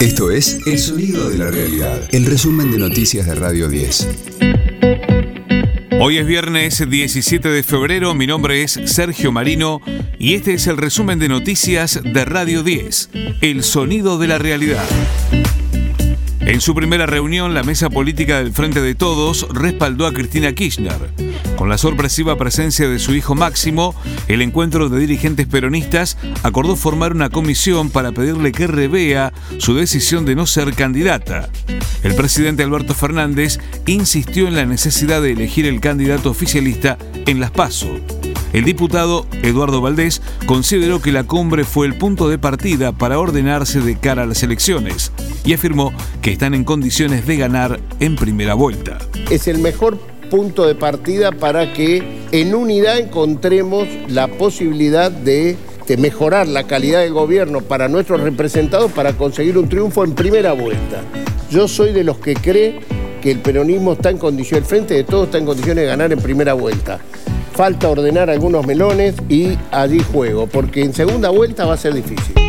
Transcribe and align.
Esto 0.00 0.30
es 0.30 0.58
El 0.64 0.78
Sonido 0.78 1.28
de 1.28 1.36
la 1.36 1.50
Realidad, 1.50 2.08
el 2.12 2.24
resumen 2.24 2.70
de 2.70 2.78
noticias 2.78 3.26
de 3.26 3.34
Radio 3.34 3.68
10. 3.68 4.08
Hoy 6.00 6.16
es 6.16 6.26
viernes 6.26 6.88
17 6.88 7.50
de 7.50 7.62
febrero, 7.62 8.14
mi 8.14 8.26
nombre 8.26 8.62
es 8.62 8.80
Sergio 8.86 9.30
Marino 9.30 9.82
y 10.18 10.36
este 10.36 10.54
es 10.54 10.66
el 10.68 10.78
resumen 10.78 11.18
de 11.18 11.28
noticias 11.28 12.00
de 12.02 12.24
Radio 12.24 12.62
10, 12.62 13.10
El 13.42 13.62
Sonido 13.62 14.16
de 14.16 14.28
la 14.28 14.38
Realidad. 14.38 14.88
En 16.40 16.62
su 16.62 16.74
primera 16.74 17.04
reunión, 17.04 17.52
la 17.52 17.62
mesa 17.62 17.90
política 17.90 18.38
del 18.38 18.52
Frente 18.52 18.80
de 18.80 18.94
Todos 18.94 19.46
respaldó 19.52 20.06
a 20.06 20.12
Cristina 20.12 20.52
Kirchner. 20.52 21.10
Con 21.56 21.68
la 21.68 21.76
sorpresiva 21.76 22.38
presencia 22.38 22.88
de 22.88 22.98
su 22.98 23.14
hijo 23.14 23.34
Máximo, 23.34 23.94
el 24.26 24.40
encuentro 24.40 24.88
de 24.88 24.98
dirigentes 24.98 25.46
peronistas 25.46 26.16
acordó 26.42 26.76
formar 26.76 27.12
una 27.12 27.28
comisión 27.28 27.90
para 27.90 28.12
pedirle 28.12 28.52
que 28.52 28.66
revea 28.66 29.34
su 29.58 29.74
decisión 29.74 30.24
de 30.24 30.34
no 30.34 30.46
ser 30.46 30.74
candidata. 30.74 31.50
El 32.02 32.14
presidente 32.14 32.62
Alberto 32.62 32.94
Fernández 32.94 33.60
insistió 33.86 34.48
en 34.48 34.56
la 34.56 34.64
necesidad 34.64 35.20
de 35.20 35.32
elegir 35.32 35.66
el 35.66 35.80
candidato 35.80 36.30
oficialista 36.30 36.96
en 37.26 37.38
las 37.38 37.50
PASO. 37.50 37.90
El 38.54 38.64
diputado 38.64 39.26
Eduardo 39.42 39.82
Valdés 39.82 40.22
consideró 40.46 41.02
que 41.02 41.12
la 41.12 41.24
cumbre 41.24 41.64
fue 41.64 41.86
el 41.86 41.98
punto 41.98 42.30
de 42.30 42.38
partida 42.38 42.92
para 42.92 43.18
ordenarse 43.18 43.80
de 43.80 43.98
cara 43.98 44.22
a 44.22 44.26
las 44.26 44.42
elecciones 44.42 45.12
y 45.44 45.54
afirmó 45.54 45.92
que 46.22 46.32
están 46.32 46.54
en 46.54 46.64
condiciones 46.64 47.26
de 47.26 47.36
ganar 47.36 47.80
en 48.00 48.16
primera 48.16 48.54
vuelta. 48.54 48.98
Es 49.30 49.48
el 49.48 49.58
mejor 49.58 49.98
punto 50.30 50.66
de 50.66 50.74
partida 50.74 51.32
para 51.32 51.72
que 51.72 52.02
en 52.32 52.54
unidad 52.54 52.98
encontremos 52.98 53.88
la 54.08 54.28
posibilidad 54.28 55.10
de, 55.10 55.56
mejorar 55.98 56.46
la 56.46 56.68
calidad 56.68 57.00
del 57.00 57.12
gobierno 57.12 57.62
para 57.62 57.88
nuestros 57.88 58.20
representados 58.20 58.92
para 58.92 59.14
conseguir 59.14 59.58
un 59.58 59.68
triunfo 59.68 60.04
en 60.04 60.14
primera 60.14 60.52
vuelta. 60.52 61.02
Yo 61.50 61.66
soy 61.66 61.92
de 61.92 62.04
los 62.04 62.18
que 62.18 62.34
cree 62.34 62.78
que 63.20 63.32
el 63.32 63.40
peronismo 63.40 63.94
está 63.94 64.10
en 64.10 64.18
condiciones, 64.18 64.62
el 64.62 64.68
frente 64.68 64.94
de 64.94 65.02
todos 65.02 65.26
está 65.26 65.38
en 65.38 65.46
condiciones 65.46 65.82
de 65.82 65.88
ganar 65.88 66.12
en 66.12 66.20
primera 66.20 66.54
vuelta 66.54 67.00
falta 67.60 67.90
ordenar 67.90 68.30
algunos 68.30 68.66
melones 68.66 69.16
y 69.28 69.58
allí 69.70 70.00
juego, 70.00 70.46
porque 70.46 70.82
en 70.82 70.94
segunda 70.94 71.28
vuelta 71.28 71.66
va 71.66 71.74
a 71.74 71.76
ser 71.76 71.92
difícil. 71.92 72.39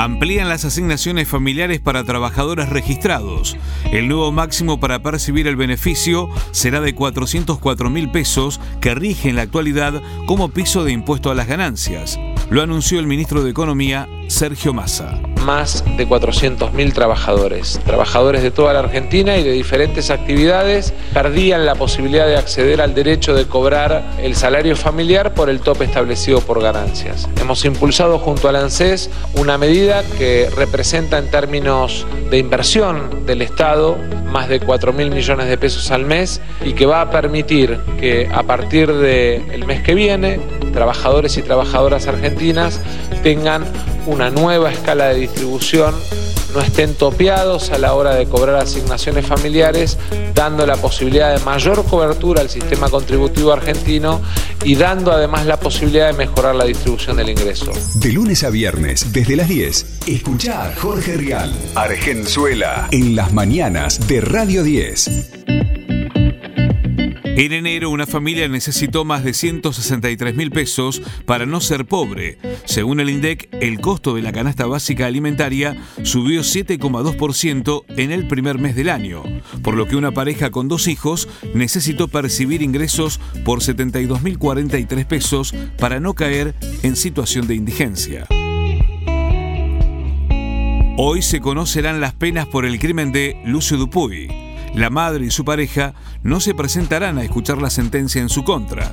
Amplían 0.00 0.48
las 0.48 0.64
asignaciones 0.64 1.28
familiares 1.28 1.78
para 1.78 2.04
trabajadores 2.04 2.70
registrados. 2.70 3.58
El 3.92 4.08
nuevo 4.08 4.32
máximo 4.32 4.80
para 4.80 5.02
percibir 5.02 5.46
el 5.46 5.56
beneficio 5.56 6.30
será 6.52 6.80
de 6.80 6.94
404 6.94 7.90
mil 7.90 8.10
pesos, 8.10 8.62
que 8.80 8.94
rige 8.94 9.28
en 9.28 9.36
la 9.36 9.42
actualidad 9.42 10.00
como 10.24 10.48
piso 10.48 10.84
de 10.84 10.92
impuesto 10.92 11.30
a 11.30 11.34
las 11.34 11.48
ganancias. 11.48 12.18
Lo 12.48 12.62
anunció 12.62 12.98
el 12.98 13.06
ministro 13.06 13.44
de 13.44 13.50
Economía, 13.50 14.08
Sergio 14.28 14.72
Massa 14.72 15.20
más 15.40 15.84
de 15.96 16.08
400.000 16.08 16.92
trabajadores, 16.92 17.80
trabajadores 17.84 18.42
de 18.42 18.50
toda 18.50 18.72
la 18.72 18.80
Argentina 18.80 19.36
y 19.36 19.42
de 19.42 19.52
diferentes 19.52 20.10
actividades, 20.10 20.94
perdían 21.12 21.66
la 21.66 21.74
posibilidad 21.74 22.26
de 22.26 22.36
acceder 22.36 22.80
al 22.80 22.94
derecho 22.94 23.34
de 23.34 23.46
cobrar 23.46 24.02
el 24.22 24.34
salario 24.36 24.76
familiar 24.76 25.34
por 25.34 25.50
el 25.50 25.60
tope 25.60 25.84
establecido 25.84 26.40
por 26.40 26.62
ganancias. 26.62 27.28
Hemos 27.40 27.64
impulsado 27.64 28.18
junto 28.18 28.48
al 28.48 28.56
ANSES 28.56 29.10
una 29.34 29.58
medida 29.58 30.02
que 30.18 30.48
representa 30.54 31.18
en 31.18 31.30
términos 31.30 32.06
de 32.30 32.38
inversión 32.38 33.26
del 33.26 33.42
Estado 33.42 33.96
más 34.30 34.48
de 34.48 34.60
4 34.60 34.92
mil 34.92 35.10
millones 35.10 35.48
de 35.48 35.58
pesos 35.58 35.90
al 35.90 36.04
mes 36.04 36.40
y 36.64 36.72
que 36.72 36.86
va 36.86 37.00
a 37.00 37.10
permitir 37.10 37.78
que 37.98 38.28
a 38.32 38.42
partir 38.42 38.92
del 38.92 39.64
mes 39.66 39.82
que 39.82 39.94
viene, 39.94 40.40
trabajadores 40.72 41.36
y 41.36 41.42
trabajadoras 41.42 42.06
argentinas 42.06 42.80
tengan 43.22 43.64
una 44.10 44.30
nueva 44.30 44.72
escala 44.72 45.08
de 45.08 45.20
distribución, 45.20 45.94
no 46.52 46.60
estén 46.60 46.94
topeados 46.94 47.70
a 47.70 47.78
la 47.78 47.94
hora 47.94 48.14
de 48.14 48.26
cobrar 48.26 48.56
asignaciones 48.56 49.24
familiares, 49.24 49.98
dando 50.34 50.66
la 50.66 50.76
posibilidad 50.76 51.36
de 51.36 51.44
mayor 51.44 51.84
cobertura 51.84 52.40
al 52.40 52.50
sistema 52.50 52.88
contributivo 52.88 53.52
argentino 53.52 54.20
y 54.64 54.74
dando 54.74 55.12
además 55.12 55.46
la 55.46 55.60
posibilidad 55.60 56.08
de 56.08 56.14
mejorar 56.14 56.56
la 56.56 56.64
distribución 56.64 57.16
del 57.16 57.30
ingreso. 57.30 57.70
De 57.94 58.12
lunes 58.12 58.42
a 58.42 58.50
viernes, 58.50 59.12
desde 59.12 59.36
las 59.36 59.48
10, 59.48 60.00
escucha 60.08 60.64
a 60.64 60.74
Jorge 60.74 61.16
Rial, 61.16 61.54
Argenzuela, 61.76 62.88
en 62.90 63.14
las 63.14 63.32
mañanas 63.32 64.08
de 64.08 64.20
Radio 64.20 64.64
10. 64.64 65.69
En 67.36 67.52
enero 67.52 67.90
una 67.90 68.06
familia 68.06 68.48
necesitó 68.48 69.04
más 69.04 69.24
de 69.24 69.32
163 69.32 70.34
mil 70.34 70.50
pesos 70.50 71.00
para 71.24 71.46
no 71.46 71.60
ser 71.60 71.86
pobre. 71.86 72.38
Según 72.64 73.00
el 73.00 73.08
INDEC, 73.08 73.48
el 73.60 73.80
costo 73.80 74.14
de 74.14 74.22
la 74.22 74.32
canasta 74.32 74.66
básica 74.66 75.06
alimentaria 75.06 75.76
subió 76.02 76.42
7,2% 76.42 77.84
en 77.96 78.12
el 78.12 78.26
primer 78.26 78.58
mes 78.58 78.76
del 78.76 78.90
año, 78.90 79.22
por 79.62 79.74
lo 79.74 79.86
que 79.86 79.96
una 79.96 80.12
pareja 80.12 80.50
con 80.50 80.68
dos 80.68 80.88
hijos 80.88 81.28
necesitó 81.54 82.08
percibir 82.08 82.62
ingresos 82.62 83.20
por 83.44 83.60
72.043 83.60 85.06
pesos 85.06 85.54
para 85.78 86.00
no 86.00 86.14
caer 86.14 86.54
en 86.82 86.96
situación 86.96 87.46
de 87.46 87.54
indigencia. 87.54 88.26
Hoy 90.96 91.22
se 91.22 91.40
conocerán 91.40 92.00
las 92.00 92.12
penas 92.12 92.46
por 92.46 92.66
el 92.66 92.78
crimen 92.78 93.12
de 93.12 93.40
Lucio 93.46 93.78
Dupuy. 93.78 94.49
La 94.74 94.88
madre 94.88 95.26
y 95.26 95.30
su 95.30 95.44
pareja 95.44 95.94
no 96.22 96.40
se 96.40 96.54
presentarán 96.54 97.18
a 97.18 97.24
escuchar 97.24 97.60
la 97.60 97.70
sentencia 97.70 98.20
en 98.20 98.28
su 98.28 98.44
contra. 98.44 98.92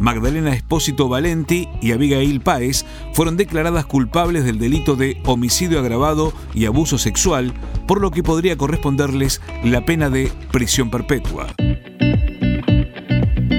Magdalena 0.00 0.52
Espósito 0.52 1.08
Valenti 1.08 1.68
y 1.80 1.92
Abigail 1.92 2.40
Páez 2.40 2.84
fueron 3.12 3.36
declaradas 3.36 3.86
culpables 3.86 4.44
del 4.44 4.58
delito 4.58 4.96
de 4.96 5.20
homicidio 5.24 5.78
agravado 5.78 6.32
y 6.52 6.66
abuso 6.66 6.98
sexual, 6.98 7.52
por 7.86 8.00
lo 8.00 8.10
que 8.10 8.24
podría 8.24 8.56
corresponderles 8.56 9.40
la 9.62 9.84
pena 9.84 10.10
de 10.10 10.32
prisión 10.50 10.90
perpetua. 10.90 11.46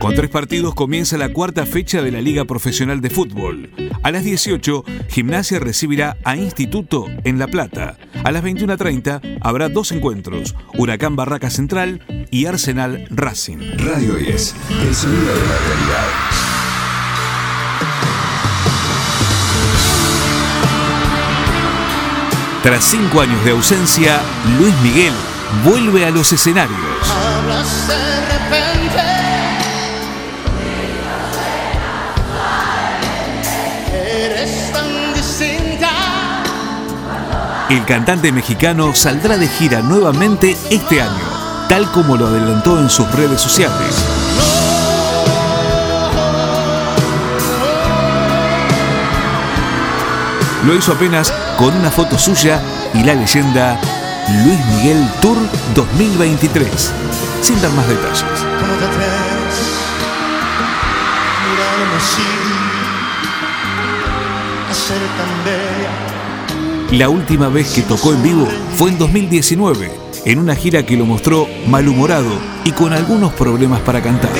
Con 0.00 0.14
tres 0.14 0.30
partidos 0.30 0.74
comienza 0.74 1.16
la 1.16 1.32
cuarta 1.32 1.64
fecha 1.64 2.02
de 2.02 2.10
la 2.10 2.20
Liga 2.20 2.44
Profesional 2.44 3.00
de 3.00 3.10
Fútbol. 3.10 3.70
A 4.06 4.12
las 4.12 4.22
18, 4.22 4.84
Gimnasia 5.08 5.58
recibirá 5.58 6.16
a 6.22 6.36
Instituto 6.36 7.08
en 7.24 7.40
La 7.40 7.48
Plata. 7.48 7.96
A 8.22 8.30
las 8.30 8.44
21.30 8.44 9.40
habrá 9.40 9.68
dos 9.68 9.90
encuentros, 9.90 10.54
Huracán 10.78 11.16
Barraca 11.16 11.50
Central 11.50 12.06
y 12.30 12.46
Arsenal 12.46 13.08
Racing. 13.10 13.58
Radio 13.78 14.14
10, 14.14 14.54
el 14.86 14.94
sonido 14.94 15.26
de 15.26 15.40
la 15.40 15.58
realidad. 15.58 16.06
Tras 22.62 22.84
cinco 22.84 23.22
años 23.22 23.44
de 23.44 23.50
ausencia, 23.50 24.20
Luis 24.56 24.74
Miguel 24.84 25.14
vuelve 25.64 26.04
a 26.04 26.12
los 26.12 26.32
escenarios. 26.32 26.78
El 37.68 37.84
cantante 37.84 38.30
mexicano 38.30 38.94
saldrá 38.94 39.36
de 39.36 39.48
gira 39.48 39.80
nuevamente 39.80 40.56
este 40.70 41.02
año, 41.02 41.66
tal 41.68 41.90
como 41.90 42.16
lo 42.16 42.28
adelantó 42.28 42.78
en 42.78 42.88
sus 42.88 43.10
redes 43.10 43.40
sociales. 43.40 44.04
Lo 50.64 50.76
hizo 50.76 50.92
apenas 50.92 51.32
con 51.58 51.74
una 51.74 51.90
foto 51.90 52.16
suya 52.16 52.60
y 52.94 53.02
la 53.02 53.14
leyenda 53.14 53.80
Luis 54.44 54.64
Miguel 54.66 55.04
Tour 55.20 55.36
2023, 55.74 56.92
sin 57.42 57.60
dar 57.60 57.72
más 57.72 57.88
detalles. 57.88 58.22
La 66.92 67.08
última 67.08 67.48
vez 67.48 67.74
que 67.74 67.82
tocó 67.82 68.12
en 68.12 68.22
vivo 68.22 68.46
fue 68.76 68.90
en 68.90 68.98
2019, 68.98 69.90
en 70.24 70.38
una 70.38 70.54
gira 70.54 70.86
que 70.86 70.96
lo 70.96 71.04
mostró 71.04 71.48
malhumorado 71.66 72.30
y 72.64 72.70
con 72.70 72.92
algunos 72.92 73.32
problemas 73.32 73.80
para 73.80 74.00
cantar. 74.00 74.30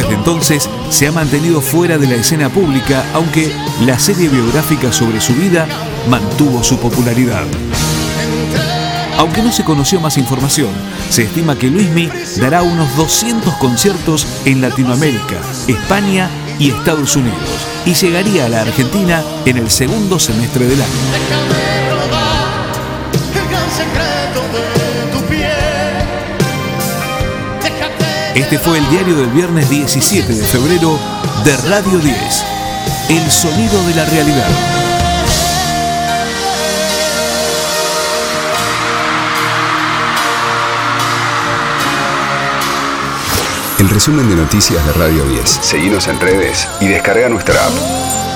Desde 0.00 0.14
entonces 0.14 0.70
se 0.88 1.08
ha 1.08 1.12
mantenido 1.12 1.60
fuera 1.60 1.98
de 1.98 2.06
la 2.06 2.14
escena 2.14 2.48
pública, 2.48 3.04
aunque 3.12 3.54
la 3.84 3.98
serie 3.98 4.30
biográfica 4.30 4.90
sobre 4.94 5.20
su 5.20 5.34
vida 5.34 5.68
mantuvo 6.08 6.64
su 6.64 6.78
popularidad. 6.78 7.44
Aunque 9.18 9.42
no 9.42 9.52
se 9.52 9.62
conoció 9.62 10.00
más 10.00 10.16
información, 10.16 10.70
se 11.10 11.24
estima 11.24 11.54
que 11.54 11.68
Luismi 11.68 12.08
dará 12.38 12.62
unos 12.62 12.96
200 12.96 13.52
conciertos 13.56 14.26
en 14.46 14.62
Latinoamérica, 14.62 15.36
España 15.68 16.30
y 16.58 16.70
Estados 16.70 17.14
Unidos 17.16 17.38
y 17.84 17.92
llegaría 17.92 18.46
a 18.46 18.48
la 18.48 18.62
Argentina 18.62 19.22
en 19.44 19.58
el 19.58 19.70
segundo 19.70 20.18
semestre 20.18 20.66
del 20.66 20.80
año. 20.80 21.60
Este 28.34 28.58
fue 28.58 28.78
el 28.78 28.88
diario 28.90 29.16
del 29.16 29.28
viernes 29.30 29.68
17 29.68 30.32
de 30.32 30.44
febrero 30.44 30.98
de 31.44 31.56
Radio 31.68 31.98
10, 31.98 32.44
El 33.08 33.30
Sonido 33.30 33.84
de 33.86 33.94
la 33.94 34.04
Realidad. 34.04 34.46
El 43.80 43.88
resumen 43.88 44.28
de 44.28 44.36
noticias 44.36 44.84
de 44.86 44.92
Radio 44.92 45.24
10. 45.24 45.48
Seguimos 45.62 46.06
en 46.06 46.20
redes 46.20 46.68
y 46.80 46.86
descarga 46.86 47.28
nuestra 47.28 47.54
app. 47.66 48.29